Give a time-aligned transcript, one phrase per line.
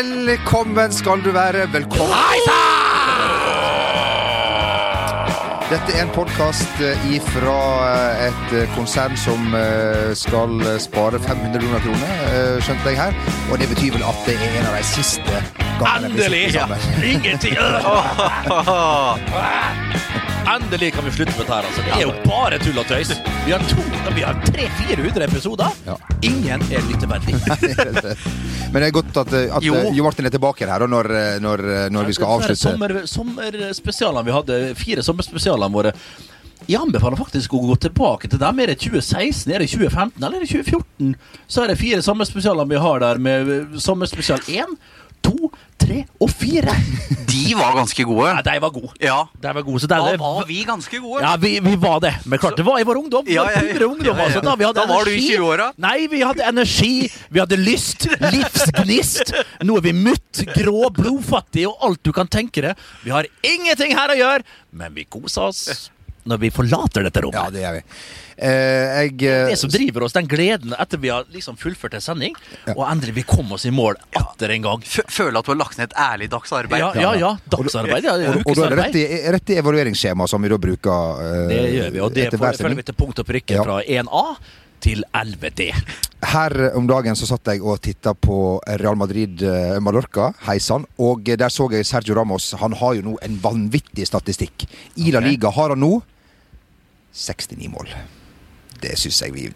[0.00, 1.72] Velkommen skal du være.
[1.72, 2.14] Velkommen.
[5.70, 6.80] Dette er en podkast
[7.12, 7.58] ifra
[8.24, 13.20] et eh, konsern som eh, skal spare 500 millioner kroner, eh, skjønte jeg her.
[13.52, 15.44] Og det betyr vel at det er en av de siste
[15.82, 16.44] gangene Endelig!
[16.56, 16.90] sammen.
[17.04, 17.60] Ingenting
[20.50, 21.66] Endelig kan vi slutte med dette her.
[21.68, 21.82] Altså.
[21.86, 23.12] Det er jo bare tull og tøys.
[23.46, 23.62] Vi har
[24.26, 25.76] har 300-400 episoder.
[25.86, 25.96] Ja.
[26.22, 27.34] Ingen er lytteverdig.
[28.72, 29.76] Men det er godt at, at Jo.
[29.94, 30.04] Jo.
[30.04, 31.10] Martin er tilbake her og når,
[31.42, 31.62] når,
[31.94, 32.60] når vi skal avslutte.
[32.62, 35.94] Sommer, sommerspesialene vi hadde, fire sommerspesialene våre.
[36.68, 38.60] Jeg anbefaler faktisk å gå tilbake til dem.
[38.60, 41.14] Er det 2016, er det 2015 eller er det 2014?
[41.50, 44.76] Så er det fire sommerspesialer vi har der med sommerspesial 1,
[45.90, 46.74] 2, 3 og fire.
[47.30, 48.28] De var ganske gode.
[48.30, 48.92] Ja, de var gode.
[49.02, 49.18] Ja.
[49.42, 49.80] De var gode.
[49.82, 51.22] Så Da var vi ganske gode.
[51.24, 52.14] Ja, vi, vi var det.
[52.24, 53.26] Men klart det var i vår ungdom.
[53.28, 53.86] Ja, ja, ja.
[53.86, 54.40] Ungdom, altså.
[54.40, 55.36] Da, Da var du i energi.
[55.36, 55.72] 20-åra.
[55.76, 59.34] Nei, vi hadde energi, vi hadde lyst, livsgnist.
[59.66, 62.84] Nå er vi mutt, grå, blodfattige og alt du kan tenke deg.
[63.04, 65.90] Vi har ingenting her å gjøre, men vi koser oss
[66.28, 67.40] når vi forlater dette rommet.
[67.40, 67.82] Ja, det gjør vi.
[68.40, 72.04] Eh, jeg eh, Det som driver oss, den gleden etter vi har liksom fullført en
[72.04, 72.36] sending,
[72.72, 74.84] og endelig vi kom oss i mål atter en gang.
[74.86, 76.80] F føle at du har lagt ned et ærlig dagsarbeid.
[76.80, 77.34] Ja, ja, ja.
[77.52, 78.08] Dagsarbeid.
[78.08, 79.04] Ja, og, og da er det rett i,
[79.36, 82.88] rett i evalueringsskjema som vi da bruker eh, Det gjør vi, og det følger vi
[82.88, 83.66] til punkt og prikke Ja.
[83.66, 84.24] fra 1A
[84.80, 85.70] til 11D.
[86.30, 90.84] Her om dagen så satt jeg og titta på Real Madrid eh, Mallorca, hei sann,
[91.00, 92.52] og der så jeg Sergio Ramos.
[92.60, 94.66] Han har jo nå en vanvittig statistikk.
[94.96, 95.30] I La okay.
[95.30, 95.94] Liga har han nå
[97.16, 97.92] 69 mål.
[98.80, 99.50] Det syns jeg vi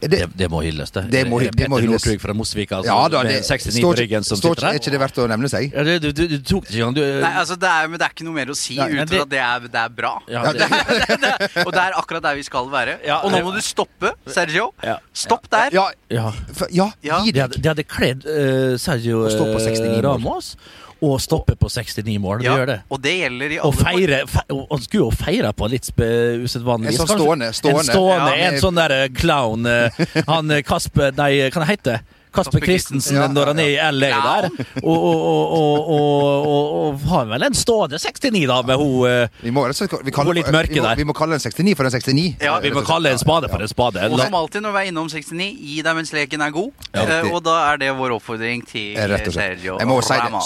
[0.00, 1.02] det, Det, det må hylles, det.
[1.10, 2.04] Det må hy- Er det må Petter hylles.
[2.06, 4.68] Northug fra Mosvika altså, Ja da, med det 69 på ryggen, som sitter der.
[4.70, 5.72] Er ikke det verdt å nevne seg?
[5.74, 6.94] Ja, du, du, du, du tok det ikke engang.
[6.98, 9.10] Du, Nei, altså det er, men det er ikke noe mer å si Nei, utover
[9.10, 10.12] det- at det er, det er bra.
[10.28, 12.98] ja, det, Og det er akkurat der vi skal være.
[13.06, 14.70] Ja, og nå må du stoppe, Sergio.
[14.84, 14.98] Ja.
[15.12, 15.70] Stopp der.
[15.74, 16.30] Ja, ja.
[16.70, 17.22] ja, Ja.
[17.26, 20.04] De hadde, hadde kledd uh, Sergio Å stå på 69 mål.
[20.08, 20.54] Ramos
[21.02, 22.42] og stoppe på 69 mål.
[22.42, 22.76] Ja, Det gjør det.
[22.90, 26.90] Og det gjelder i Og alle feire, fe, Han skulle jo feire på litt usedvanlig
[26.90, 27.00] vis.
[27.00, 27.78] En sånn stående- stående.
[27.78, 29.90] En stående, Ja, en sånn der eh, clown eh,
[30.26, 32.00] Han eh, Kasper Nei, hva heter det?
[32.38, 34.48] Kasper Christensen når han er i LA der.
[34.82, 39.08] Og, og, og, og, og, og, og har vel en stående 69, da, med hun
[39.08, 40.96] eh, Vi må, Gå litt mørke der.
[40.98, 42.26] vi må kalle en 69 for en 69.
[42.44, 44.08] Ja, Vi må kalle en spade for en spade.
[44.12, 46.72] Og som alltid når vi er innom 69, gi deg mens leken er god.
[46.94, 49.30] Ja, Eh, og da er det vår oppfordring til Eh.
[49.32, 50.40] Sergio Jeg må si det.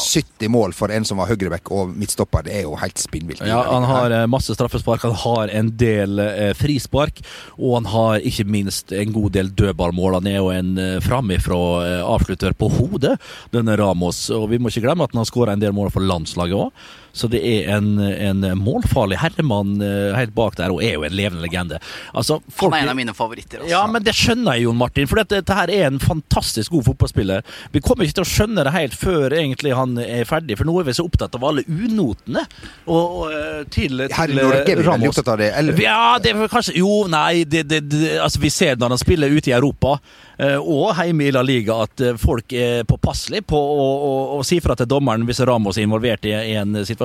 [0.47, 3.43] 70 mål for en som var høyreback og midtstopper, det er jo helt spinnvilt.
[3.47, 7.21] Ja, Han har masse straffespark, han har en del eh, frispark,
[7.59, 10.19] og han har ikke minst en god del dødballmål.
[10.21, 13.16] Han er jo en eh, framifrå eh, avslutter på hodet,
[13.54, 14.25] denne Ramos.
[14.34, 16.91] Og vi må ikke glemme at han har skåra en del mål for landslaget òg.
[17.12, 21.17] Så det er en, en målfarlig herremann eh, helt bak der, og er jo en
[21.17, 21.81] levende legende.
[22.17, 23.61] Altså, folk, Han er en av mine favoritter.
[23.62, 23.71] Også.
[23.73, 25.09] ja, men det skjønner jeg, Jon Martin.
[25.11, 27.45] For dette, dette her er en fantastisk god fotballspiller.
[27.75, 30.78] Vi kommer ikke til å skjønne det helt før egentlig han er ferdig, for nå
[30.81, 32.47] er vi så opptatt av alle unotene
[32.87, 35.50] og, og, eh, til, til Her i Norge er vi veldig opptatt av det.
[35.61, 39.03] Eller, Ja, det er kanskje Jo, nei, det, det, det, altså vi ser når han
[39.03, 39.99] spiller ute i Europa
[40.39, 44.61] eh, og hjemme i La Liga, at folk er påpasselige på å, å, å si
[44.65, 47.02] fra til dommeren hvis Ramos er involvert i, i en situasjon.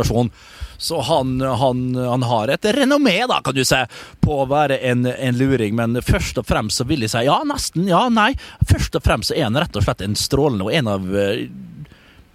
[0.78, 3.80] Så han, han, han har et renommé, da, kan du si,
[4.22, 5.74] på å være en, en luring.
[5.78, 7.88] Men først og fremst så vil jeg si ja, nesten.
[7.90, 8.34] Ja, nei.
[8.70, 11.48] Først og fremst så er han rett og slett en strålende og en av eh,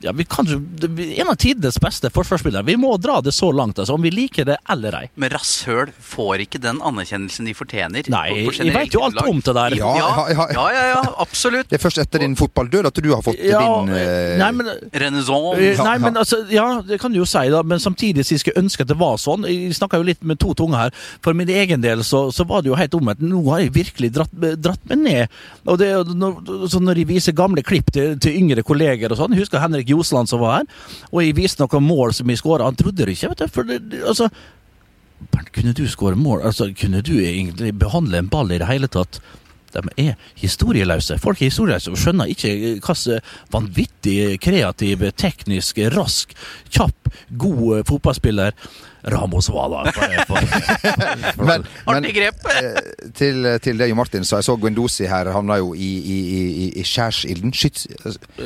[0.02, 2.64] ja, vi kan, En av tidenes beste forsvarsspillere.
[2.66, 5.04] Vi må dra det så langt, altså, om vi liker det eller ei.
[5.16, 8.08] Men rasshøl får ikke den anerkjennelsen de fortjener.
[8.12, 9.76] Nei, på- på jeg vet jo alt om det der.
[9.78, 9.92] Ja,
[10.32, 11.02] Ja, ja, ja.
[11.22, 11.68] absolutt.
[11.70, 14.66] Det er først etter din fotballdød at du har fått Ja, din eh, nei, men,
[14.92, 15.58] Renaissance.
[15.60, 17.62] eh, nei, men altså, ja, det kan du jo si, da.
[17.62, 19.46] Men samtidig så jeg skulle ønske at det var sånn.
[19.48, 20.90] Jeg snakka jo litt med to tunger her.
[21.22, 23.20] For min egen del så, så var det jo helt omvendt.
[23.22, 24.32] Nå har jeg virkelig dratt,
[24.62, 25.28] dratt meg ned.
[25.66, 29.36] Og det, når, så når jeg viser gamle klipp til, til yngre kolleger og sånn
[29.38, 32.66] husker Henrik Josland som var her, og jeg viste noen mål som jeg skåra.
[32.68, 33.52] Han trodde det ikke, vet du.
[33.52, 34.30] For det, altså
[35.30, 36.42] Bernt, kunne du skåre mål?
[36.48, 39.20] Altså, kunne du egentlig behandle en ball i det hele tatt?
[39.72, 41.16] De er historieløse.
[41.22, 43.22] Folk er historieløse og skjønner ikke hvilken
[43.54, 46.34] vanvittig kreativ, teknisk, rask,
[46.68, 48.58] kjapp, god eh, fotballspiller
[49.10, 49.92] Ramos var da.
[51.86, 52.44] Artig grep.
[52.52, 52.76] eh,
[53.18, 56.66] til, til det Jo Martin sa, jeg så Guendouzi her havna jo i, i, i,
[56.80, 57.52] i skjærsilden.
[57.56, 57.86] Skyts...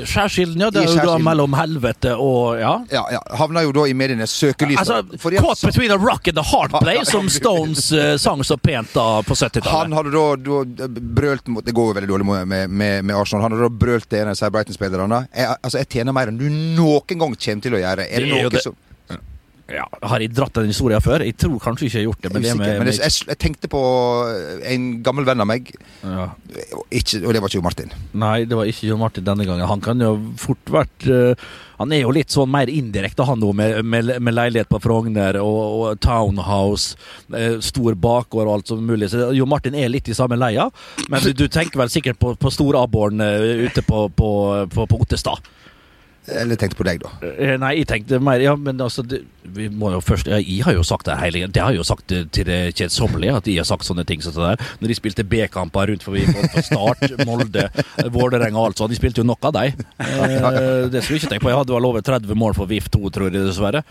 [0.09, 0.71] Skjærsilden, ja.
[0.73, 2.73] Det er jo da mellom helvete og Ja.
[2.93, 4.79] Ja, ja, havna jo da i medienes søkelys.
[4.81, 5.03] Altså,
[5.41, 5.67] Caught så...
[5.69, 9.37] Between a rock and a hard play, som Stones uh, sang så pent da på
[9.37, 9.97] Han 70-tallet.
[9.99, 10.89] hadde da, da
[11.21, 13.45] brølt mot Det går jo veldig dårlig med, med, med Arsenal.
[13.45, 15.21] Han hadde da brølt til en av disse Brighton-spillerne.
[15.37, 18.07] Jeg, altså, jeg tjener mer enn du noen gang kommer til å gjøre.
[18.09, 18.63] Er det Det er noe det.
[18.65, 18.77] som
[19.67, 21.25] Ja, Har jeg dratt den historien før?
[21.27, 22.31] Jeg tror kanskje ikke jeg har gjort det.
[22.33, 23.81] Men, det med, Men jeg, jeg, jeg tenkte på
[24.71, 25.73] en gammel venn av meg,
[26.05, 26.29] ja.
[26.95, 27.95] ikke, og det var ikke Jo Martin.
[28.15, 29.67] Nei, det var ikke Jo Martin denne gangen.
[29.67, 31.49] Han kan jo fort vært uh,
[31.81, 35.41] Han er jo litt sånn mer indirekte, han nå, med, med, med leilighet på Frogner
[35.43, 36.95] og, og townhouse,
[37.35, 39.11] uh, stor bakgård og alt som mulig.
[39.11, 40.71] Så Jo Martin er litt i samme leia,
[41.11, 44.33] men du, du tenker vel sikkert på, på storabboren uh, ute på, på,
[44.71, 45.43] på, på Ottestad.
[46.27, 47.11] Eller tenkte på deg, da.
[47.23, 49.21] Eh, Nei, jeg tenkte mer Ja, men altså det,
[49.55, 51.87] Vi må jo først ja, Jeg har jo sagt det hele Det har jeg jo
[51.87, 54.65] sagt til det kjedsommelige, at jeg har sagt sånne ting som det der.
[54.81, 58.91] Når de spilte B-kamper rundt forbi fra Start, Molde, eh, Vålerenga og alt sånt.
[58.95, 59.87] De spilte jo nok av dem.
[60.03, 61.53] Eh, det skulle jeg ikke tenke på.
[61.55, 63.85] Jeg hadde vel over 30 mål for VIF 2, tror jeg dessverre.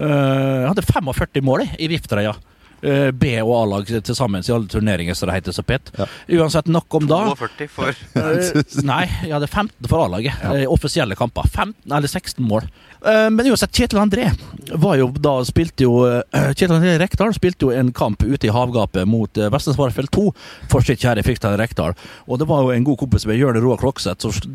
[0.00, 2.36] Eh, jeg hadde 45 mål i VIF-trøya.
[2.36, 2.46] Eh,
[2.80, 5.90] B- og A-lag til sammen i alle turneringer, som det heter så pent.
[5.98, 6.06] Ja.
[6.40, 7.22] Uansett, nok om da.
[7.34, 7.90] 42 for
[8.20, 10.32] Eh, nei, jeg hadde 15 for A-laget.
[10.42, 10.64] Ja.
[10.72, 11.48] Offisielle kamper.
[11.50, 12.68] 15 eller 16 mål.
[13.06, 14.30] Eh, Men uansett, Kjetil André
[14.72, 18.52] var jo da spilte jo eh, Kjetil André Rekdal spilte jo en kamp ute i
[18.54, 20.26] havgapet mot uh, Vestlandsvarefelt 2
[20.70, 21.96] for sitt kjære Frikstein Rekdal.
[22.28, 24.54] Og det var jo en god kompis med Jørn Roar Klokseth, som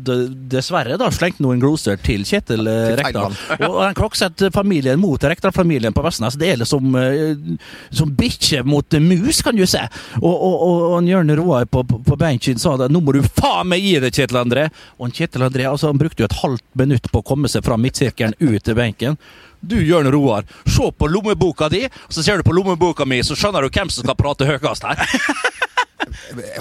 [0.50, 3.34] dessverre da slengte noen gloser til Kjetil eh, Rekdal.
[3.68, 7.56] Og den Klokseth-familien mot Rekdal-familien på Vestnes, det er liksom eh,
[7.90, 9.82] som bikkje mot eh, mus, kan du si.
[10.22, 13.22] Og, og, og, og Jørn Roar på, på, på benken sa det, nå må du
[13.26, 14.68] faen meg gi det, Kjetil André.
[15.00, 17.78] Og Kjetil André altså, han brukte jo et halvt minutt på å komme seg fra
[17.80, 19.16] midtsirkelen ut til benken.
[19.66, 23.64] Du, Jørn Roar, se på lommeboka di, så ser du på lommeboka mi, så skjønner
[23.66, 25.00] du hvem som skal prate høyest her.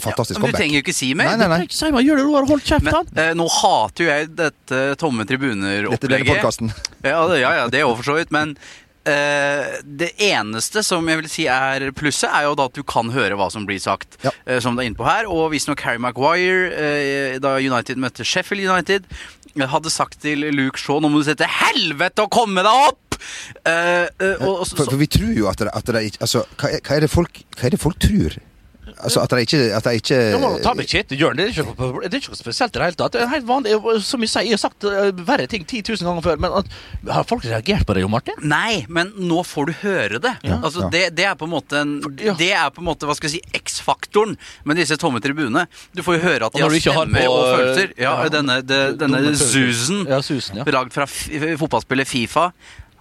[0.01, 0.57] Fantastisk Men du comeback.
[0.59, 1.29] trenger jo ikke si mer.
[1.33, 1.59] Nei, nei, nei.
[1.67, 5.25] Ikke si meg, det, Roar, hold kjeft, Men eh, nå hater jo jeg dette tomme
[5.25, 6.31] Dette, denne tribuner-opplegget.
[6.31, 6.71] podkasten.
[7.05, 8.33] Ja, ja, ja, det er jo for så vidt.
[8.35, 8.55] Men
[9.09, 13.11] eh, det eneste som jeg vil si er plusset, er jo da at du kan
[13.13, 14.17] høre hva som blir sagt.
[14.25, 14.33] Ja.
[14.45, 15.29] eh, som det er inne på her.
[15.31, 19.05] Og visstnok Harry Maguire, eh, da United møtte Sheffield United,
[19.55, 22.89] eh, hadde sagt til Luke Shaw nå må du se til helvete og komme deg
[22.89, 23.19] opp!
[23.65, 24.07] Eh,
[24.43, 26.97] og, og, For, for vi tror jo at det, at det ikke Altså, hva hva
[26.97, 28.35] er det folk Hva er det folk tror?
[29.03, 31.49] Altså, at de ikke, at de ikke Ja, må ta med Kjetil Jørn, det er
[31.51, 33.11] ikke, noe- det er ikke noe spesielt i det hele tatt.
[33.11, 36.07] Det er helt vanlig, Som jeg sier, jeg har sagt eh, verre ting 10 000
[36.07, 36.65] ganger før, men at,
[37.11, 38.33] har folk reagert på det, Jo Martin?
[38.41, 40.33] Nei, men nå får du høre det.
[40.47, 40.61] Ja.
[40.63, 40.89] Altså, Ja.
[40.89, 41.99] det, det er på en måte en,
[42.39, 45.67] Det er på en måte, hva skal jeg si, X-faktoren med disse tomme tribunene.
[45.93, 47.93] Du får jo høre at de har stemme har stemmer på, og følelser.
[47.99, 50.63] Ja, ja, Denne, de, denne susen, Ja, susen ja.
[50.71, 51.27] lagd fra f
[51.59, 52.51] fotballspillet Fifa.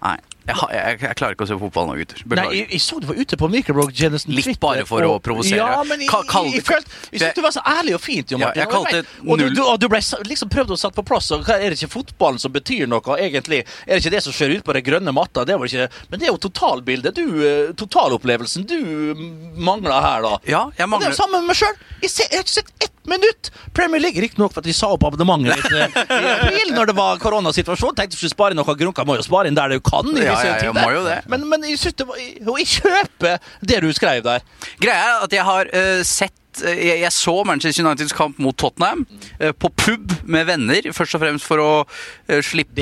[0.05, 2.19] Nei, jeg, jeg, jeg klarer ikke å se fotball nå, gutter.
[2.35, 5.15] Nei, jeg, jeg så du var ute på Microblog Jennison Litt Twitter, bare for å
[5.25, 5.57] provosere.
[5.63, 8.39] Ja, men jeg, Kall- jeg, jeg, jeg synes du var så ærlig og fint, Jo
[8.43, 8.61] Ja, Martin.
[8.61, 11.31] jeg og kalte og du, du, og du ble liksom prøvd å satt på plass,
[11.33, 13.63] og er det ikke fotballen som betyr noe, egentlig?
[13.87, 15.47] Er det ikke det som skjer ute på den grønne matta?
[15.49, 18.79] Det var ikke, men det er jo totalbildet, du, eh, totalopplevelsen du
[19.57, 20.35] mangler her, da.
[20.45, 21.79] Ja, jeg Og Det er mangler jo samme med meg sjøl.
[22.05, 24.21] Jeg, jeg har ikke sett ett minutt Premier League.
[24.21, 27.97] Riktignok for at de sa opp abonnementet litt eh, i april, når det var koronasituasjon.
[27.99, 29.09] Tenkte ikke spare noe grunker.
[29.09, 30.09] Må jo spare inn der du kan.
[30.15, 31.21] i Ja, ja, ja, må jo det.
[31.31, 34.47] Men, men jeg, synes det var, og jeg kjøper det du skrev der.
[34.83, 38.57] Greia er at jeg har uh, sett eh, jeg, jeg så Manchester Uniteds kamp mot
[38.57, 39.07] Tottenham
[39.41, 41.71] eh, på pub med venner, først og fremst for å
[42.29, 42.75] eh, slippe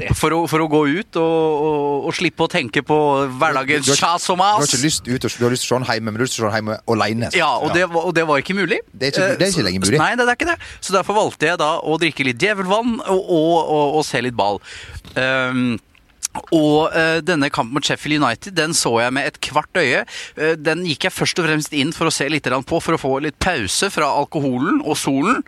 [0.00, 0.10] Det.
[0.18, 2.98] For å, for å gå ut og, og, og slippe å tenke på
[3.38, 5.84] hverdagens Du ikke- chas Du har ikke lyst ut du har lyst til å se
[5.84, 7.30] den hjemme, men du har lyst til å se den hjemme alene.
[7.36, 8.80] Ja, og det, var, og det var ikke mulig.
[8.92, 9.98] Det er ikke- Eh, det er ikke lenger mulig.
[9.98, 10.58] Nei, det er ikke det.
[10.80, 14.60] Så derfor valgte jeg da å drikke litt djevelvann og se litt ball.
[15.16, 15.78] Um,
[16.54, 20.04] og uh, denne kampen mot Sheffield United den så jeg med et kvart øye.
[20.38, 23.00] Uh, den gikk jeg først og fremst inn for å se litt på, for å
[23.00, 25.42] få litt pause fra alkoholen og solen.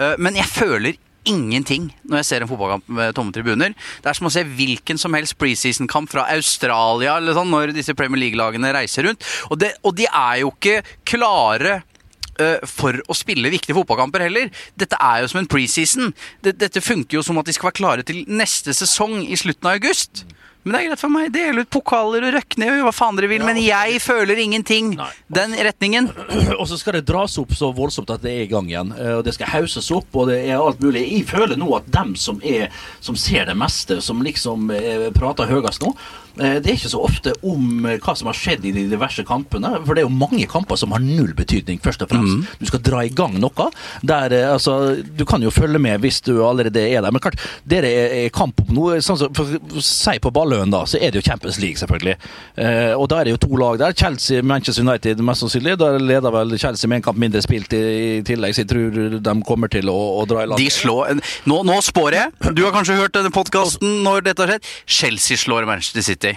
[0.00, 3.74] Uh, men jeg føler ingenting når jeg ser en fotballkamp med tomme tribuner.
[4.02, 7.96] Det er som å se hvilken som helst preseason-kamp fra Australia eller sånn, når disse
[7.98, 9.26] Premier League-lagene reiser rundt.
[9.50, 11.80] Og, det, og de er jo ikke klare
[12.68, 14.50] for å spille viktige fotballkamper heller.
[14.78, 16.12] Dette er jo som en preseason.
[16.44, 19.78] Dette funker jo som at de skal være klare til neste sesong i slutten av
[19.78, 20.26] august.
[20.66, 21.28] Men det er greit for meg.
[21.30, 23.44] Dele ut pokaler og røkke ned og hva faen dere vil.
[23.46, 25.08] Men jeg føler ingenting Nei.
[25.30, 26.10] den retningen.
[26.58, 28.90] Og så skal det dras opp så voldsomt at det er i gang igjen.
[28.98, 31.04] Eh, Og det skal hauses opp, og det er alt mulig.
[31.06, 32.66] Jeg føler nå at dem som, er,
[33.04, 35.92] som ser det meste, som liksom eh, prater høyest nå,
[36.40, 39.70] eh, det er ikke så ofte om hva som har skjedd i de diverse kampene.
[39.86, 42.56] For det er jo mange kamper som har null betydning, først og fremst.
[42.58, 43.68] Du skal dra i gang noe.
[44.06, 47.14] Der, altså, du kan jo følge med hvis du allerede er der.
[47.14, 48.98] Men klart, dere er, kamp om noe.
[49.04, 49.54] Sånn som, for,
[49.84, 52.16] si på Balløen, da, så er det jo Champions League, selvfølgelig.
[52.56, 53.92] Eh, og da er det jo to lag der.
[53.96, 55.76] Chelsea, Manchester United, mest sannsynlig.
[55.80, 57.82] Da leder vel Chelsea med en kamp mindre spilt i,
[58.18, 60.60] i tillegg, så jeg tror de kommer til å, å dra i land.
[60.60, 62.52] De slår Nå, nå spår jeg.
[62.56, 64.70] Du har kanskje hørt denne podkasten når dette har skjedd.
[64.98, 66.36] Chelsea slår Manchester City.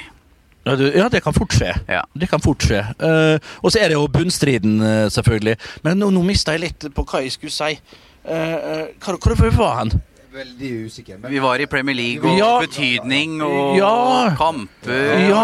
[0.67, 1.71] Ja, det kan fort skje.
[1.89, 2.03] Ja.
[2.13, 2.83] Det kan fort skje.
[3.01, 5.55] Uh, og så er det jo bunnstriden, eh, selvfølgelig.
[5.87, 7.79] Men nå, nå mista jeg litt på hva jeg skulle si.
[8.27, 9.95] Uh, hvor, hvor var han?
[10.39, 11.19] Veldig usikker.
[11.21, 12.51] Men Vi var i Premier League og Ja.
[12.65, 14.35] betydning og Ja.
[14.39, 15.43] kamper Ja,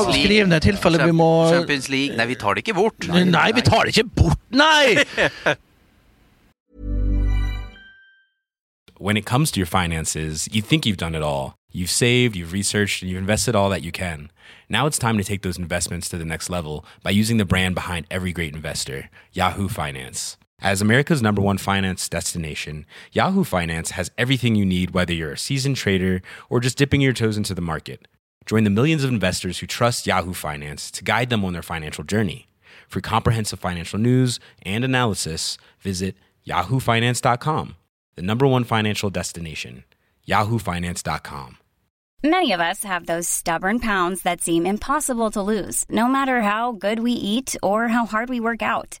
[0.00, 2.16] og skriv ned tilfelle vi må- Champions League.
[2.16, 3.08] Nei, vi tar det ikke bort.
[3.08, 4.96] Nei, vi tar det ikke bort, nei!
[8.98, 11.54] When it comes to your finances, you think you've done it all.
[11.70, 14.30] You've saved, you've researched, and you've invested all that you can.
[14.70, 17.74] Now it's time to take those investments to the next level by using the brand
[17.74, 20.38] behind every great investor, Yahoo Finance.
[20.60, 25.38] As America's number one finance destination, Yahoo Finance has everything you need, whether you're a
[25.38, 28.08] seasoned trader or just dipping your toes into the market.
[28.46, 32.04] Join the millions of investors who trust Yahoo Finance to guide them on their financial
[32.04, 32.46] journey.
[32.88, 37.76] For comprehensive financial news and analysis, visit yahoofinance.com,
[38.14, 39.84] the number one financial destination,
[40.26, 41.58] yahoofinance.com.
[42.24, 46.72] Many of us have those stubborn pounds that seem impossible to lose, no matter how
[46.72, 49.00] good we eat or how hard we work out.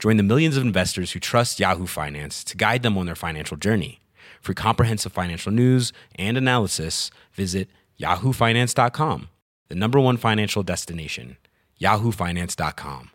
[0.00, 3.58] Join the millions of investors who trust Yahoo Finance to guide them on their financial
[3.58, 4.00] journey.
[4.40, 7.68] For comprehensive financial news and analysis, visit
[8.00, 9.28] yahoofinance.com,
[9.68, 11.36] the number one financial destination,
[11.78, 13.10] yahoofinance.com.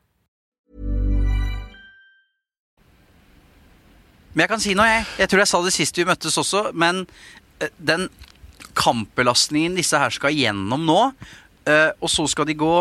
[4.34, 5.06] Men jeg kan si noe, jeg.
[5.24, 7.06] Jeg tror jeg sa det sist vi møttes også, men
[7.64, 8.10] eh, den
[8.76, 11.00] kampbelastningen disse her skal gjennom nå,
[11.66, 12.74] eh, og så skal de gå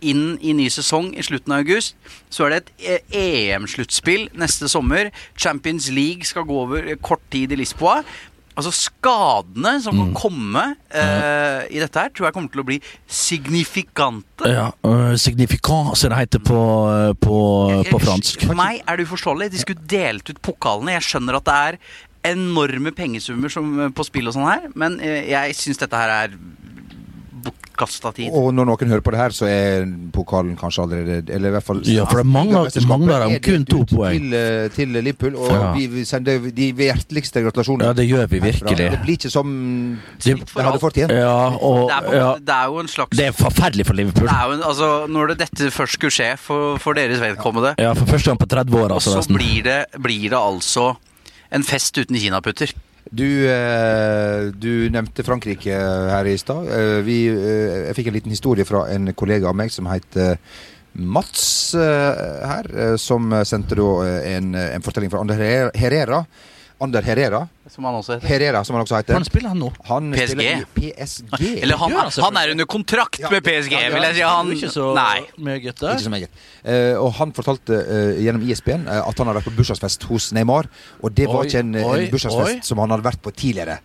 [0.00, 1.96] inn i ny sesong i slutten av august.
[2.30, 5.12] Så er det et eh, EM-sluttspill neste sommer.
[5.36, 8.02] Champions League skal gå over kort tid i Lisboa.
[8.58, 12.78] Altså Skadene som kan komme uh, i dette her, tror jeg kommer til å bli
[13.06, 14.50] signifikante.
[14.50, 16.58] Ja, uh, Signifikant, som det heter på,
[17.22, 17.38] på,
[17.86, 18.48] på fransk.
[18.50, 19.52] For meg er det uforståelig.
[19.54, 20.96] De skulle delt ut pokalene.
[20.96, 21.78] Jeg skjønner at det er
[22.32, 26.34] enorme pengesummer som, på spill og sånn her, men jeg syns dette her er
[27.78, 28.30] bortkasta tid.
[28.34, 31.64] Og når noen hører på det her, så er pokalen kanskje allerede Eller i hvert
[31.64, 34.18] fall Ja, for det mangler- mangler er kun to poeng.
[34.18, 35.72] Til, eh, til Liverpool, og Ja.
[35.74, 37.84] vi sender de hjerteligste gratulasjoner.
[37.84, 38.76] Ja, det gjør vi virkelig.
[38.76, 41.10] Det blir ikke som Det- de hadde fortjent.
[41.10, 43.94] Ja, og Det er, på, ja, det er jo en slags Det er forferdelig for
[43.94, 44.26] Liverpool.
[44.28, 47.74] det er jo en, altså, Når det dette først skulle skje for, for deres vedkommende,
[47.78, 49.22] Ja, for første gang på 30 år, og altså.
[49.22, 50.96] så blir det, blir det altså
[51.52, 52.72] en fest uten kinaputter.
[53.10, 55.76] Du, eh, du nevnte Frankrike
[56.12, 56.68] her i stad.
[56.68, 60.36] Eh, eh, jeg fikk en liten historie fra en kollega av meg som heter
[60.98, 66.24] Mats eh, her, eh, som sendte eh, en, en fortelling fra Ander Herrera.
[66.80, 68.28] Ander Herrera, Som han også heter.
[68.30, 69.16] Herrera som han også heter.
[69.18, 69.70] Han spiller han nå?
[69.88, 70.44] Han PSG.
[70.76, 71.42] PSG.
[71.58, 74.22] Eller han, han han er under kontrakt Ja, med PSG, ja, ja, vil jeg si.
[74.22, 75.24] Han ikke så nei.
[75.48, 75.96] meget der.
[75.96, 76.44] Ikke så meget.
[76.62, 80.30] Uh, og han fortalte uh, gjennom ISB-en uh, at han hadde vært på bursdagsfest hos
[80.38, 80.70] Neymar.
[81.02, 82.68] Og det var ikke en, oi, en bursdagsfest oi.
[82.70, 83.80] som han hadde vært på tidligere.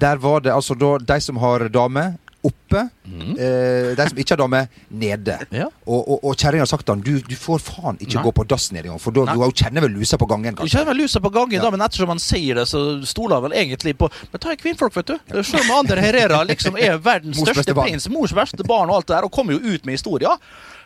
[0.00, 2.06] Der var det altså da de som har dame,
[2.46, 2.82] oppe.
[3.04, 5.36] Eh, de som ikke har dame, nede.
[5.52, 5.66] Ja.
[5.84, 8.24] Og, og, og kjerringa har sagt til han du, du får faen ikke Nei.
[8.24, 10.92] gå på dass nede engang, for da du kjenner vel lusa på gangen, Du kjenner
[10.92, 11.62] vel lusa på gangen, Ja.
[11.66, 14.94] da, men ettersom han sier det, så stoler han vel egentlig på Men ta kvinnfolk,
[14.96, 15.42] vet du.
[15.42, 19.16] Selv om Ander Herrera liksom er verdens største prins, mors verste barn og alt det
[19.16, 20.36] der, og kommer jo ut med historier.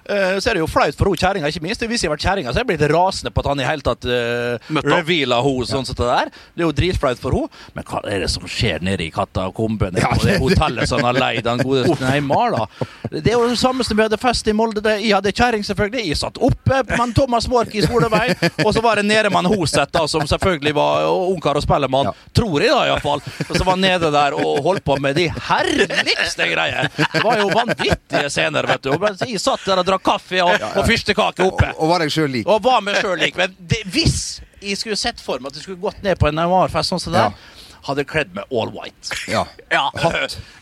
[0.09, 1.85] Eh, så er det jo flaut for hun kjerringa, ikke minst.
[1.85, 3.85] Hvis jeg har vært kjerringa, så er jeg blitt rasende på at han i hele
[3.85, 4.89] tatt uh, opp.
[4.89, 6.31] reveala henne sånn det der.
[6.55, 7.63] Det er jo dritflaut for henne.
[7.77, 11.03] Men hva er det som skjer nede i katakombene Ja, på det det- hotellet som
[11.05, 12.89] har leid den gode Neymar, da?
[13.11, 14.83] Det er jo det samme som vi hadde fest i Molde.
[15.01, 16.07] Jeg hadde kjerring, selvfølgelig.
[16.11, 18.35] Jeg satt oppe med Thomas Mork i skolevei,
[18.65, 22.11] og så var det nede med Hoseth, da, som selvfølgelig var ungkar og spellemann.
[22.11, 22.31] Ja.
[22.35, 23.23] Tror jeg, da, iallfall.
[23.49, 26.91] Og så var han nede der og holdt på med de herligste greier.
[26.99, 28.93] Det var jo vanvittige scener, vet du.
[29.29, 31.71] Jeg satt der og drakk kaffe og, og fyrstekake oppe.
[31.73, 32.47] Og, og var deg sjøl lik.
[32.51, 33.39] Og var meg sjøl lik.
[33.41, 34.19] Men det, hvis
[34.65, 37.15] jeg skulle sett for meg at jeg skulle gått ned på en Neymar-fest sånn som
[37.17, 37.31] det Ja.
[37.33, 37.51] der.
[37.85, 39.13] Hadde kledd meg all white.
[39.29, 39.43] Ja.
[39.69, 39.91] Ja,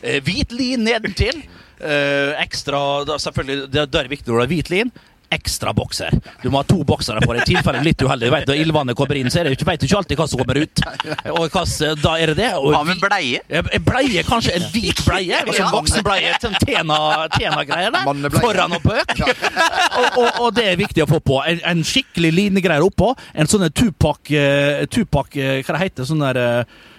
[0.03, 1.37] eh, Hvit lin nedentil.
[1.79, 4.91] Eh, ekstra da, Selvfølgelig, det, det er viktig når det er hvit lin.
[5.33, 6.13] Ekstra bokser.
[6.43, 7.43] Du må ha to boksere på deg.
[7.43, 8.29] I tilfelle litt uheldig.
[8.29, 10.41] Du vet, Når ildvannet kommer inn, så er det, du vet ikke alltid hva som
[10.43, 10.83] kommer ut.
[11.33, 11.65] Og hva,
[12.03, 12.51] da er det det.
[12.59, 13.41] Og Hva med bleie?
[13.49, 15.41] En bleie, kanskje en hvit bleie.
[15.43, 16.35] Altså en voksenbleie.
[16.43, 18.39] Sånn Tena- Tena-greier der.
[18.39, 19.15] Foran og bøk?
[19.23, 21.41] og, og, og det er viktig å få på.
[21.49, 23.13] En, en skikkelig linegreier oppå.
[23.33, 26.91] En sånn Tupac, tupak Tupac eh, Hva det heter sånn der eh, eh,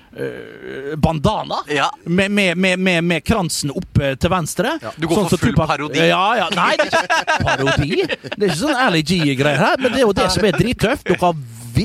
[0.97, 1.91] bandana Ja.
[2.05, 4.77] med, med, med, med, kransen oppe til venstre.
[4.97, 5.99] Du går for full Tupac- parodi.
[6.09, 6.49] Ja, ja.
[6.55, 7.91] Nei, det er ikke parodi.
[8.07, 11.05] Det er ikke sånn Ally G-greier her, men det er jo det som er drittøft.
[11.09, 11.35] Dere har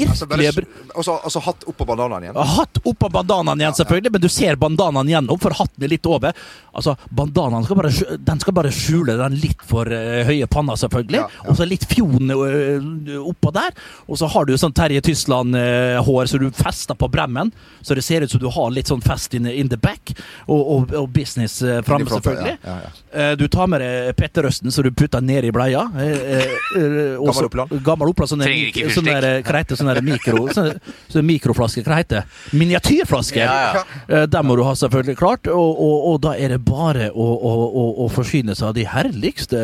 [0.09, 2.39] Altså virkelig bare, og så og så hatt oppå bandanaen igjen.
[2.55, 6.33] Hatt oppå bandanaen igjen, selvfølgelig, men du ser bandanaen gjennom, for hatten er litt over.
[6.73, 7.91] Altså, Bandanaen skal bare,
[8.29, 11.17] den skal bare skjule den litt for uh, høye panna, selvfølgelig.
[11.19, 11.47] Ja, ja.
[11.51, 13.73] Og så litt fjon uh, oppå der.
[14.07, 18.21] Og så har du sånn Terje Tysland-hår som du fester på bremmen, så det ser
[18.23, 20.13] ut som du har litt sånn fest in, in the back.
[20.47, 22.57] Og, og, og business uh, framme, selvfølgelig.
[22.63, 25.81] ja, ja, Eh, Du tar med deg Petterøsten, så du putter ned i bleia.
[25.97, 27.71] Eh, eh, eh, Gammel Oppland.
[27.85, 28.29] Gammel Oppland.
[28.29, 29.47] Sånne, Trenger ikke sånne, fyrstikk.
[29.79, 30.77] Sånne mikro, sånne,
[31.09, 31.87] sånne mikroflasker.
[31.87, 32.57] Hva heter det?
[32.59, 33.43] Miniatyrflasker!
[33.45, 33.83] Ja, ja.
[34.07, 37.29] Eh, Den må du ha selvfølgelig klart, og, og, og da er det bare å,
[37.35, 39.63] å, å, å forsyne seg av de herligste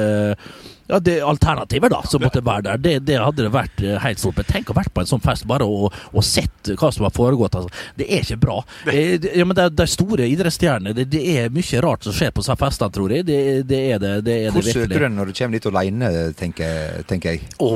[0.88, 2.78] ja, det alternativer da, som måtte være der.
[2.78, 4.38] Det, det hadde det vært eh, helt stort.
[4.38, 7.14] Men tenk å vært på en sånn fest bare og, og sett hva som har
[7.16, 7.56] foregått.
[7.58, 7.70] Altså.
[7.98, 8.58] Det er ikke bra.
[8.92, 10.94] Eh, det- Ja, men det, er- det er store idrettsstjerner.
[10.96, 13.26] Det, det er mye rart som skjer på sånne fester, tror jeg.
[13.26, 14.14] Det, det er det.
[14.26, 17.42] det, er Hvor det søker du den når du kommer dit alene, tenker, tenker jeg.
[17.60, 17.70] Å,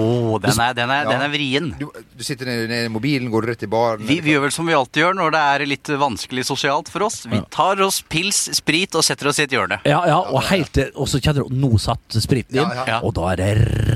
[0.44, 1.10] den, er, den, er, Ja.
[1.16, 1.72] den er vrien.
[1.80, 1.88] Du,
[2.18, 4.74] du sitter nede i mobilen, går rett i baren Vi, vi gjør vel som vi
[4.78, 7.24] alltid gjør når det er litt vanskelig sosialt for oss.
[7.30, 9.80] Vi tar oss pils, sprit og setter oss i et hjørne.
[9.88, 13.06] Ja, ja, og, helt, til- og så kjenner du nå satt spriten inn, Ja, ja.
[13.08, 13.50] og da er det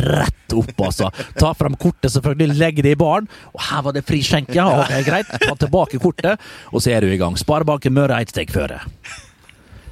[0.07, 1.11] rett opp, altså.
[1.39, 3.27] Ta frem kortet, selvfølgelig, Legg det i baren.
[3.53, 4.55] Og her var det fri skjenke.
[4.57, 4.65] ja.
[4.83, 5.29] Ok, greit.
[5.43, 6.41] Ta tilbake kortet,
[6.71, 7.37] og så er du i gang.
[7.39, 8.81] Sparebanken Møre ett steg føre.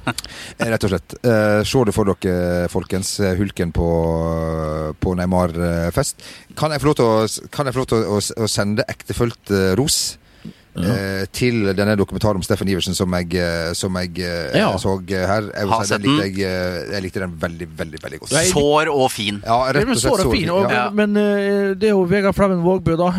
[0.02, 1.14] Eh, Rett og slett.
[1.22, 3.12] Eh, se det for dere, folkens.
[3.22, 3.86] eh, Hulken på,
[4.98, 6.24] på Neymar-fest.
[6.58, 10.00] Kan jeg få lov til å, å, å sende ektefølt eh, ros?
[10.76, 14.70] Eh, til denne dokumentaren om Steffen Iversen som jeg, eh, som jeg eh, Ja.
[14.80, 15.50] så her.
[15.52, 18.34] Jeg, si, likte jeg, jeg likte den veldig, veldig veldig godt.
[18.52, 19.42] Sår og fin.
[19.44, 20.84] Ja, rett og slett sår så fin, og, ja.
[20.84, 20.86] Ja.
[20.90, 23.10] Men det er jo Vegard Flemmen Vågbø, da.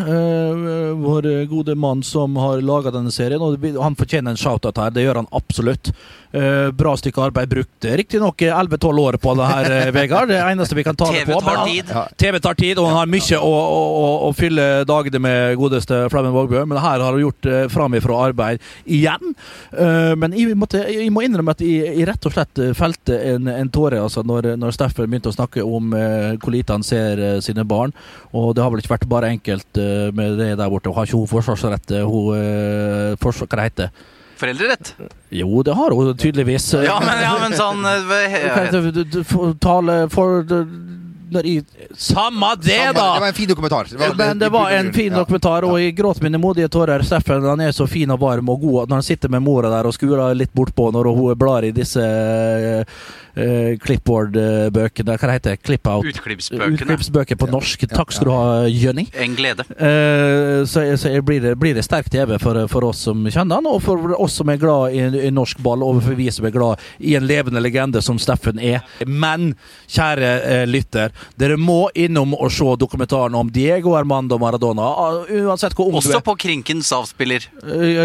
[1.00, 3.42] vår gode mann som har laga denne serien.
[3.42, 4.90] Og han fortjener en shout-out her.
[4.94, 5.92] Det gjør han absolutt.
[6.34, 7.84] Eh, bra stykke arbeid brukt.
[7.84, 10.28] Riktignok 11-12 år på det her, eh, Vegard.
[10.28, 11.40] Det eneste vi kan ta det TV på.
[11.46, 11.84] tar tid.
[11.94, 12.02] Ja.
[12.18, 16.08] TV tar tid, og han har mye å, å, å, å fylle dagene med godeste
[16.10, 16.64] Flemmen Vågbø.
[16.66, 19.34] Men her har hun gjort uh, framifrå arbeid igjen.
[19.70, 23.20] Eh, men jeg, måtte, jeg må innrømme at jeg, jeg rett og slett eh, felte
[23.34, 26.82] en, en tåre altså, når, når Steffen begynte å snakke om uh, hvor lite han
[26.82, 27.94] ser eh, sine barn.
[28.34, 30.90] Og det har vel ikke vært bare enkelt eh, med det der borte.
[30.90, 31.94] Hun Har ikke hun forsvarsrett?
[31.94, 34.94] eh, Hun, uh, forsvar, hva det heter Foreldrerett.
[35.30, 36.72] Jo, det har hun tydeligvis.
[36.84, 37.82] Ja, men, ja, men sånn
[39.12, 39.22] du
[39.62, 40.42] Tale for
[41.34, 41.64] når jeg,
[41.96, 43.14] Samme det, Samme- da!
[43.14, 43.88] Det var en fin dokumentar.
[43.90, 45.18] Det var, Men det var en fin Ja.
[45.18, 47.02] dokumentar, og jeg gråt mine modige tårer.
[47.02, 49.86] Steffen han er så fin og varm og god når han sitter med mora der
[49.88, 52.84] og skuler litt bortpå når hun blar i disse uh,
[53.34, 55.62] clipboard-bøkene Hva heter det?
[55.66, 56.06] Clip-out?
[56.06, 56.74] Utklippsbøkene.
[56.76, 57.84] Utklippsbøker på norsk.
[57.90, 59.06] Takk skal du ha, Jønni.
[59.20, 59.64] En glede.
[59.74, 63.60] Uh, så, så jeg blir, det, blir det sterk TV for, for oss som kjenner
[63.60, 66.46] han, og for oss som er glad i, i norsk ball, og for vi som
[66.48, 68.84] er glad i en levende legende som Steffen er.
[69.06, 69.52] Men
[69.90, 74.84] kjære uh, lytter, dere må innom og se dokumentaren om Diego Armando Maradona.
[74.84, 76.24] ah, Uansett hvor ung du Også er.
[76.24, 77.46] på Krinkens avspiller.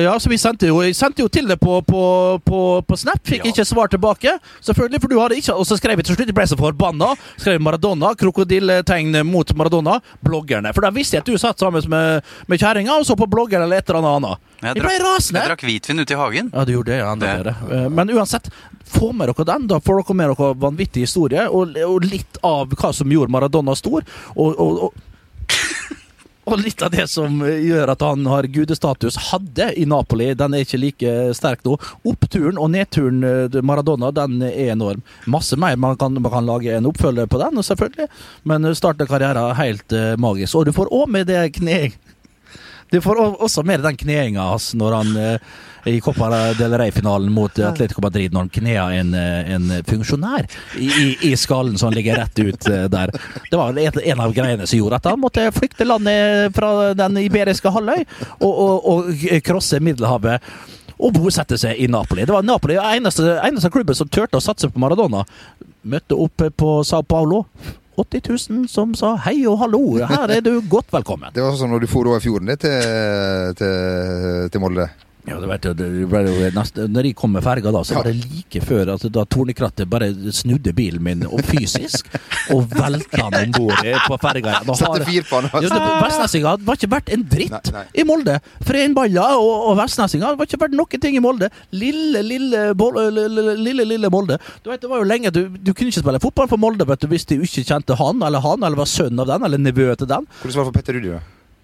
[0.03, 2.03] Ja, så vi sendte jo, sendte jo til det på, på,
[2.45, 3.21] på, på Snap.
[3.27, 3.51] Fikk Ja.
[3.53, 4.33] ikke svar tilbake.
[4.65, 7.11] Selvfølgelig, for du hadde ikke Og så skrev jeg til slutt, jeg ble så forbanna.
[7.37, 9.99] Skrev Maradona, krokodilletegn mot Maradona.
[10.25, 10.73] Bloggerne.
[10.75, 13.65] For da visste jeg at du satt sammen med, med kjerringa og så på bloggeren
[13.67, 14.45] eller et eller annet.
[14.61, 15.39] Jeg Jeg ble rasende.
[15.43, 16.51] jeg drakk hvitvin ute i hagen.
[16.53, 17.55] Ja, du gjorde det, ja, det, Det-.
[17.83, 18.49] Eh, Men uansett,
[18.89, 19.67] få med dere den.
[19.67, 23.75] Da får dere med dere vanvittig historie, og, og litt av hva som gjorde Maradona
[23.75, 24.03] stor.
[24.35, 25.05] Og, og, og,
[26.49, 30.31] og litt av det som gjør at han har gudestatus, hadde i Napoli.
[30.37, 31.77] Den er ikke like sterk nå.
[32.09, 35.03] Oppturen og nedturen eh, Maradona den er enorm.
[35.29, 35.77] Masse mer.
[35.79, 38.09] Man kan, man kan lage en oppfølger på den, selvfølgelig.
[38.49, 40.57] Men starten av karrieren er helt eh, magisk.
[40.59, 41.81] Og du får òg med det kne...
[42.89, 45.49] Du får også med den kneinga hans når han eh,
[45.89, 50.47] i Copa del Rey-finalen mot Atletico Madrid når han knea en, eh, en funksjonær
[50.77, 50.89] i,
[51.29, 53.13] i, skallen så han ligger rett ut eh, der.
[53.49, 57.71] Det var en, av greiene som gjorde at han måtte flykte landet fra den iberiske
[57.73, 58.03] halvøy
[58.45, 59.13] og
[59.45, 60.43] krosse Middelhavet.
[60.99, 62.25] Og bosette seg i Napoli.
[62.27, 65.21] Det var Napoli eneste, eneste klubben som turte å satse på Maradona.
[65.87, 67.45] Møtte opp på Sao Paulo
[67.99, 68.23] 80
[68.55, 71.33] 000 som sa hei og hallo, her er du godt velkommen.
[71.35, 74.87] Det var sånn når du for over fjorden til, til, til Molde.
[75.27, 77.97] Ja, det vet du, det ble jo neste, når jeg kom med ferga da, så
[77.97, 82.07] var det like før at da Tornekrattet bare snudde bilen min og fysisk
[82.55, 84.61] og velta den om bord på ferga.
[84.79, 85.51] Satte fyr på den.
[85.51, 87.83] Ja, det, var ikke verdt en dritt Nei, nei.
[87.99, 88.37] i Molde.
[88.65, 91.51] Freinballer og, og vestnessinga var ikke verdt noen ting i Molde.
[91.75, 94.39] Lille, lille, lille, lille, lille Molde.
[94.63, 97.03] Du vet, det var jo lenge du, du kunne ikke spille fotball for Molde vet
[97.03, 99.91] du, hvis du ikke kjente han eller han, eller var sønn av den, eller nevø
[99.99, 100.31] til den.
[100.39, 101.21] Hvordan var det for Petter Rudi, da?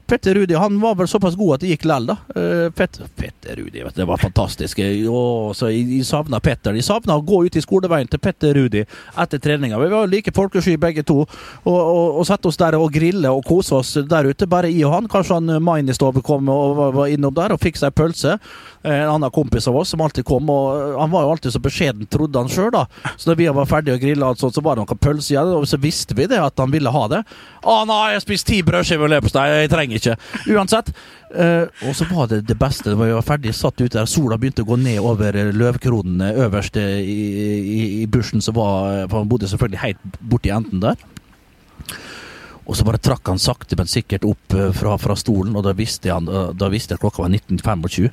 [0.08, 2.16] Petter Rudi han var vel såpass god at det gikk lell, da.
[2.36, 4.80] Eh, Petter, Petter Rudi, vet du, det var fantastisk.
[4.86, 6.76] Åh, så jeg, savna Petter.
[6.78, 9.80] Jeg savna å gå ut i skoleveien til Petter Rudi etter treninga.
[9.82, 13.42] Vi var like folkesky begge to, og, og, og sette oss der og grille og
[13.50, 14.46] kose oss der ute.
[14.52, 15.10] Bare jeg og han.
[15.12, 18.38] Kanskje han Mainistove kom og var, var innom der og fikk seg pølse.
[18.86, 21.56] Eh, En annen kompis av oss som alltid kom, og eh, han var jo alltid
[21.56, 22.86] så beskjeden, trodde han sjøl, da.
[23.18, 25.80] Så da vi var ferdige å grille, så var det noe pølse igjen, og så
[25.82, 27.24] visste vi det, at han ville ha det.
[27.66, 30.18] Å nei, jeg har spist ti brødskiver leverpostei, jeg trenger ikke.
[30.54, 30.92] Uansett.
[31.36, 32.92] Uh, og så var det det beste.
[32.92, 36.78] Det var jo ferdig, satt ute der, sola begynte å gå ned over løvkronene øverst
[36.80, 41.02] eh, i, i, i bushen som var For han bodde selvfølgelig helt borti enden der.
[42.66, 45.74] Og så bare trakk han sakte, men sikkert opp eh, fra, fra stolen, og da
[45.78, 48.10] visste, han, eh, da visste jeg klokka var 19.25.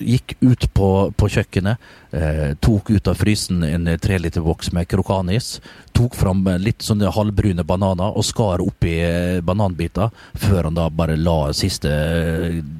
[0.00, 5.58] Gikk ut på, på kjøkkenet, eh, tok ut av frysen en eh, treliterboks med krokanis,
[5.92, 8.94] tok fram litt sånne halvbrune bananer og skar oppi
[9.44, 10.08] bananbiter,
[10.40, 11.92] før han da bare la siste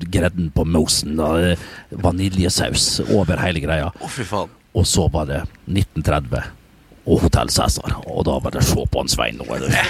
[0.09, 1.53] gredden på mosen, da,
[1.93, 3.93] vaniljesaus over hele greia.
[3.93, 4.59] Å, fy faen.
[4.73, 6.62] Og så var det 1930
[7.07, 7.97] og Hotell Cæsar.
[8.07, 9.41] Og da var det se på han Svein.
[9.41, 9.83] Nå se,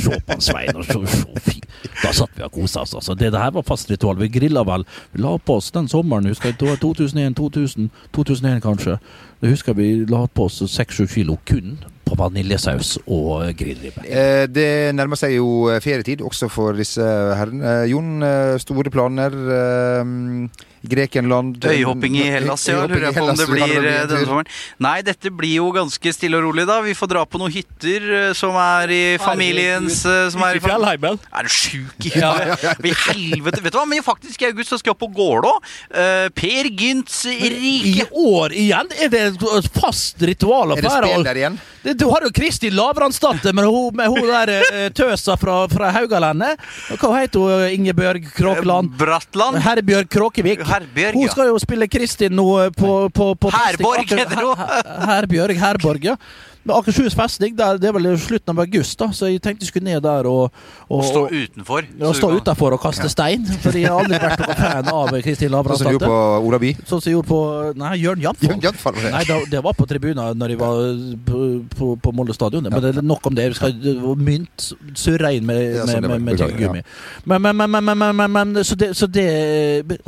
[0.00, 0.76] se, på han Svein.
[0.76, 1.00] Og se,
[1.44, 1.60] se.
[2.02, 2.94] Da satt vi og kosa oss.
[2.94, 3.14] Altså.
[3.14, 4.18] Det, det her var fast ritual.
[4.20, 4.86] Vi grilla vel.
[5.12, 6.80] Vi la på oss den sommeren, husker jeg.
[6.80, 8.98] 2001, 2000, 2001 kanskje.
[9.44, 14.04] Det husker vi la på oss 6-7 kilo kun på vaniljesaus og grillribbe.
[14.04, 17.64] Eh, det nærmer seg jo eh, ferietid, også for disse herrene.
[17.84, 18.24] Eh, Jon,
[18.62, 19.34] store planer.
[19.58, 22.82] Eh, Grekenland Øyhopping i Hellas, ja.
[22.84, 24.50] Lurer jeg på om det blir bli en denne sommeren.
[24.84, 26.76] Nei, dette blir jo ganske stille og rolig, da.
[26.84, 31.16] Vi får dra på noen hytter som er i familiens som er i fjellheimen.
[31.32, 32.66] Er du sjuk i huet?
[32.90, 33.62] I helvete.
[33.64, 35.54] Vet du hva, men faktisk i august så skal jeg på Gålå.
[36.36, 39.24] Per Gynts I år igjen er det
[39.58, 41.58] et fast ritual Er det spill der igjen?
[41.84, 45.90] Det- Du har jo Kristi Lavransdatter med hun, med hun der eh, tøsa fra, fra
[45.92, 46.56] Haugalandet.
[47.00, 47.66] Hva heter hun?
[47.74, 48.90] Ingebjørg Kråkeland?
[48.98, 49.58] Bratland.
[49.64, 50.64] Herbjørg Kråkevik.
[50.66, 54.56] Herbjørg, Hun skal jo spille Kristin nå eh, på, på, på Herborg heter hun.
[54.56, 56.16] Her- Herbjørg Herborg, ja.
[56.64, 59.72] Men Akershus festning, der, det er vel slutten av august, da, så jeg tenkte jeg
[59.72, 60.48] skulle ned der og,
[60.88, 61.84] og, Og stå utenfor.
[62.00, 63.44] Ja, stå utenfor kan- utafor og kaste stein.
[63.60, 66.48] For jeg har aldri vært noen fan av Kristin Sånn som du gjorde på på
[66.48, 66.70] Olaby?
[66.88, 67.40] Sånn som jeg gjorde på
[67.82, 68.96] Nei, Jørn Jamfall.
[69.04, 70.80] Nei, da, det var på tribunen når jeg var
[71.28, 71.42] på,
[71.76, 72.64] på, på Molde stadion.
[72.70, 73.50] Men det er nok om det.
[73.52, 76.84] Vi skal mynt surre inn med, med, med, sånn med, med Beklager, tyggegummi.
[77.24, 79.28] Men, men, men, men, men, men, men, men så, det, så det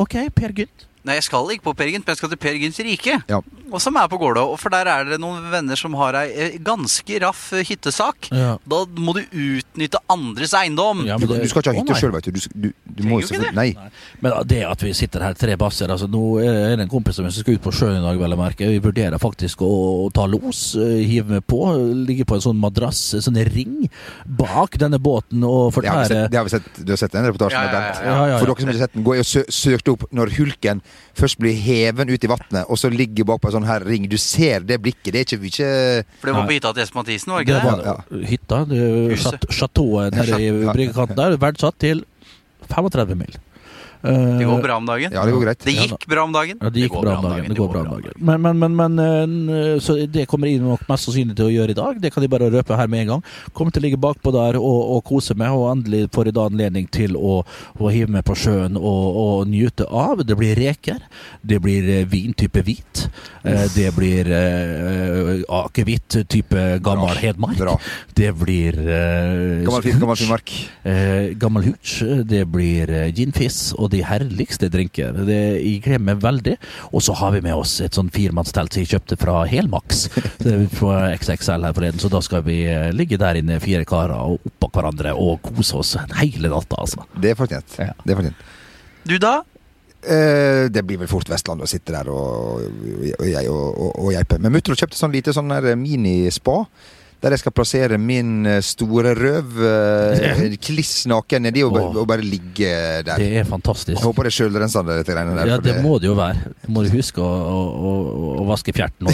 [0.00, 0.86] OK, Per Gynt.
[1.06, 3.20] Nei, jeg skal ikke på Per Gynt, men jeg skal til Per Gynts rike.
[3.30, 3.38] Ja.
[3.72, 4.44] Og som er på Gålå.
[4.60, 8.28] For der er det noen venner som har ei eh, ganske raff eh, hyttesak.
[8.30, 8.56] Ja.
[8.62, 11.04] Da må du utnytte andres eiendom.
[11.08, 12.30] Ja, Du, men det- du skal ikke ha hytte sjøl, vet du.
[12.36, 13.90] Du, du, du må jo ikke selvfølgelig Nei.
[14.22, 17.26] Men det at vi sitter her tre basser altså Nå er det en kompis som
[17.30, 18.68] skal ut på sjøen i dag, vel å merke.
[18.70, 19.70] Vi vurderer faktisk å,
[20.06, 21.60] å ta los, eh, hive med på.
[22.06, 23.88] Ligge på en sånn madrass, en sånn ring,
[24.26, 26.70] bak denne båten og Det har vi fortære sett, det har vi sett.
[26.86, 27.58] Du har sett den reportasjen?
[27.58, 28.00] Ja, med Bent?
[28.00, 28.16] ja, ja.
[28.16, 30.32] Ja, ja, For dere som ikke har sett den, gå og sø søk opp når
[30.38, 30.82] hulken
[31.16, 34.06] først blir heven ut i vannet, og så ligger bak på en sånn her ring.
[34.12, 35.10] Du ser det blikket.
[35.14, 35.70] Det er ikke mye
[36.20, 37.64] For det var på hytta til Espen Mathisen, var ikke det?
[37.64, 37.96] var Ja,
[38.32, 38.60] hytta.
[38.70, 38.84] Det
[39.56, 42.04] Chateauet nede i bryggekanten der, verdsatt til
[42.70, 43.36] 35 mil.
[44.02, 45.12] Eh, Det går bra om dagen.
[45.12, 45.64] Ja, det går greit.
[45.64, 46.58] Det gikk bra om dagen.
[46.60, 47.48] Ja, det gikk bra om dagen.
[47.48, 48.12] Det går bra om dagen.
[48.18, 51.74] Men, men, men, men eh, Så det kommer jeg nok mest sannsynlig til å gjøre
[51.74, 52.00] i dag.
[52.02, 53.24] Det kan de bare røpe her med en gang.
[53.52, 56.46] Kommer til å ligge bakpå der og, og kose meg, og endelig får jeg da
[56.50, 57.40] anledning til å,
[57.78, 60.24] å hive meg på sjøen og, og nyte av.
[60.26, 61.02] Det blir reker.
[61.42, 63.06] Det blir eh, vin type hvit.
[63.44, 67.58] Eh, Det blir uh, akevitt type gammel Hedmark.
[67.58, 67.74] Bra.
[68.16, 70.52] Det blir uh, Gammel, fin, gammel Finnmark.
[70.86, 75.16] Uh, gammel hooch, det blir eh, Og fizz og de herligste drinker.
[75.26, 76.56] Det, jeg gleder meg veldig.
[76.92, 80.06] Og så har vi med oss et sånn firemannstelt som jeg kjøpte fra Helmax
[80.78, 82.02] fra XXL her forleden.
[82.02, 85.80] Så da skal vi eh, ligge der inne, fire karer, og oppå hverandre og kose
[85.80, 87.06] oss hele natta, altså.
[87.16, 87.78] Det er fortjent.
[87.82, 87.92] Ja.
[88.02, 88.48] Det er fortjent.
[89.06, 89.38] Du da?
[90.06, 94.38] Eh, det blir vel fort Vestland å sitte der og, og, og, og, og geipe.
[94.42, 96.60] Men mutter'n kjøpte sånn lite sånn her minispa.
[97.26, 102.22] Der jeg skal plassere min eh, store røv uh, kliss naken nedi og, og bare
[102.22, 102.68] ligge
[103.02, 103.18] der.
[103.18, 103.96] Det er fantastisk.
[103.96, 105.50] Jeg håper det er sjølrensende, dette greiene der.
[105.50, 106.52] Ja, det må det jo være.
[106.62, 107.32] Du må huske å,
[107.90, 107.96] å
[108.56, 109.06] vaske fjerten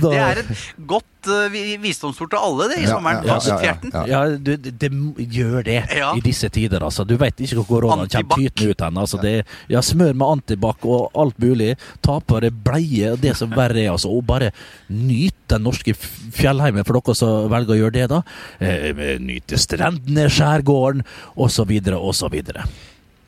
[0.00, 0.50] Det er et
[0.88, 3.24] godt uh, vi- visdomsord til alle det i Ja, sommeren.
[3.26, 3.92] ja, Fast ja, ja, fjerten.
[4.08, 4.20] ja.
[4.36, 4.90] Du, det, det
[5.34, 6.12] gjør det Ja.
[6.16, 7.04] i disse tider, altså.
[7.06, 8.98] Du vet ikke hvor koronaen kommer tytende ut hen.
[9.02, 9.34] Altså, det,
[9.68, 11.74] ja, smør med antibac og alt mulig.
[12.02, 14.10] Ta på deg bleie og det som verre er, altså.
[14.10, 14.50] Og bare
[14.88, 18.22] nyt den norske fjellheimen, for dere som velger å gjøre det, da.
[18.60, 21.04] Eh, nyte strendene, skjærgården,
[21.36, 22.40] osv., osv.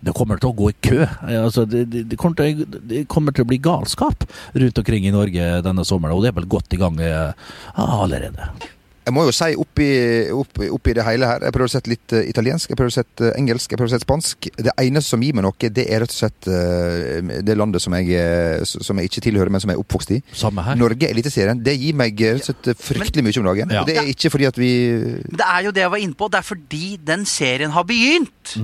[0.03, 1.01] Det kommer til å gå i kø.
[1.07, 5.15] Eh, Altså, det, det, kommer til, det kommer til å bli galskap rundt omkring i
[5.15, 8.51] Norge denne sommeren, og det er vel godt i gang eh, allerede.
[9.03, 9.87] Jeg må jo si oppi,
[10.31, 12.95] oppi, oppi det hele her Jeg prøver å sette litt uh, italiensk, jeg prøver å
[12.95, 14.49] sette uh, engelsk, jeg prøver å sette spansk.
[14.63, 17.97] Det eneste som gir meg noe, det er rett og slett uh, det landet som
[17.99, 20.21] jeg, som jeg ikke tilhører, men som jeg er oppvokst i.
[20.45, 20.79] Samme her.
[20.79, 23.75] Norge, Eliteserien, det gir meg rett og slett fryktelig mye om dagen.
[23.75, 23.83] Ja.
[23.83, 24.71] Og det er ikke fordi at vi
[25.27, 26.31] Det er jo det jeg var inne på.
[26.31, 28.55] Det er fordi den serien har begynt.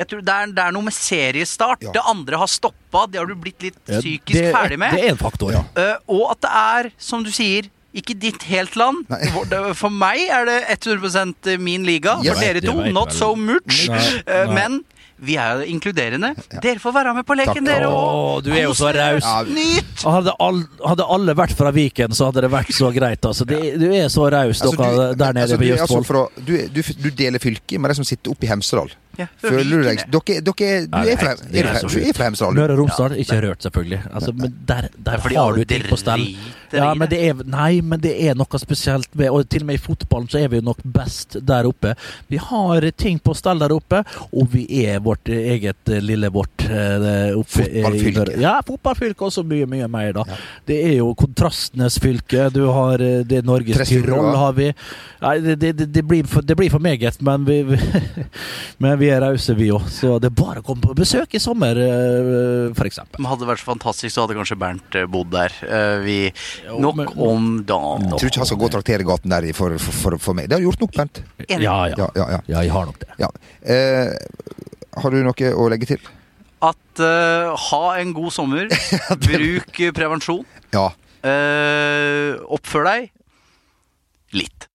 [0.00, 1.82] Jeg tror det er, det er noe med seriestart.
[1.84, 1.92] Ja.
[1.98, 3.04] Det andre har stoppa.
[3.10, 4.94] Det har du blitt litt Ja, psykisk det er- ferdig med.
[4.96, 5.64] Det er en faktor, ja.
[5.76, 9.04] Eh, og at det er, som du sier, ikke ditt helt land.
[9.32, 12.16] For, det- for meg er det 100% min liga.
[12.22, 13.88] For dere to, not so much.
[13.88, 14.54] Nei, Eh, nei.
[14.54, 14.84] Men
[15.20, 16.32] vi er inkluderende.
[16.34, 16.60] inkluderende.
[16.62, 17.66] Dere får være med på leken, Takk.
[17.66, 18.42] dere òg.
[18.44, 19.22] du er jo så raus.
[19.24, 20.04] Ja, Nyt!
[20.04, 23.20] Hadde, all, hadde alle vært fra Viken, så hadde det vært så greit.
[23.24, 23.44] Altså.
[23.44, 26.06] Det, du er så raus, Altså, dere du- der nede altså, er altså Østfold.
[26.06, 28.90] fra, du, du, du deler fylke med de som sitter oppe i Hemsedal.
[29.18, 32.28] Ja, Føler du deg Dere, dere du er fra, er er fra, du er fra
[32.30, 32.54] Hemsedal?
[32.56, 33.98] Møre og Romsdal, ikke rørt, selvfølgelig.
[34.14, 36.24] Altså, men der, der har du ting på stell.
[36.72, 39.82] Ja, men er, nei, men det er noe spesielt med Og til og med i
[39.82, 41.96] fotballen så er vi jo nok best der oppe.
[42.30, 46.64] Vi har ting på stell der oppe, og vi er vårt eget eh, lille vårt
[46.70, 48.38] eh, Fotballfylke.
[48.40, 50.24] Ja, fotballfylke og så mye, mye mer, da.
[50.68, 52.48] Det er jo kontrastenes fylke.
[52.54, 54.70] Du har eh, det Norges Tyrol, har vi.
[55.20, 57.78] Nei, det, det, det, blir for, det blir for meget, men vi, vi,
[58.82, 59.88] men vi er rause, vi òg.
[59.92, 61.78] Så det er bare å komme på besøk i sommer,
[62.74, 63.02] f.eks.
[63.02, 63.40] Hadde.
[63.40, 65.54] Det vært så fantastisk, så hadde kanskje Bernt bodd der.
[66.04, 68.08] Vi Jo, Nok men- om dagen.
[68.10, 70.48] Jeg tror ikke han skal gå og traktere gaten der for, for, for, for meg.
[70.50, 71.22] Det har du gjort nok, Bernt.
[71.48, 71.96] Ja, ja.
[71.96, 72.40] Ja, ja, ja.
[72.46, 73.10] Ja, jeg har nok det.
[73.20, 73.28] ja.
[73.60, 74.12] Eh,
[74.96, 76.10] har du noe å legge til?
[76.60, 78.68] At uh, ha en god sommer.
[79.28, 80.44] Bruk eh, prevensjon.
[80.74, 80.90] Ja.
[81.20, 83.10] Uh, oppfør deg
[84.36, 84.66] litt.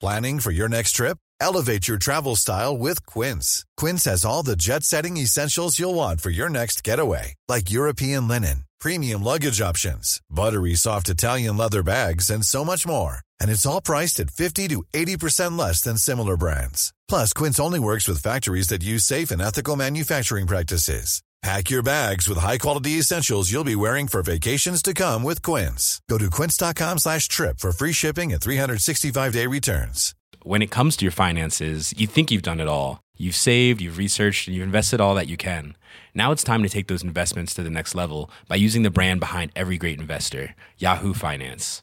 [0.00, 1.18] Planning for your next trip?
[1.40, 3.64] Elevate your travel style with Quince.
[3.76, 8.28] Quince has all the jet setting essentials you'll want for your next getaway, like European
[8.28, 13.25] linen, premium luggage options, buttery soft Italian leather bags, and so much more.
[13.40, 16.92] And it's all priced at 50 to 80% less than similar brands.
[17.08, 21.22] Plus, Quince only works with factories that use safe and ethical manufacturing practices.
[21.42, 26.00] Pack your bags with high-quality essentials you'll be wearing for vacations to come with Quince.
[26.08, 30.14] Go to quince.com slash trip for free shipping and 365-day returns.
[30.42, 33.00] When it comes to your finances, you think you've done it all.
[33.16, 35.76] You've saved, you've researched, and you've invested all that you can.
[36.14, 39.20] Now it's time to take those investments to the next level by using the brand
[39.20, 41.82] behind every great investor, Yahoo Finance.